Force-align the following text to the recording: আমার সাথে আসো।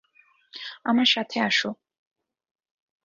আমার 0.85 1.05
সাথে 1.05 1.37
আসো। 1.41 1.69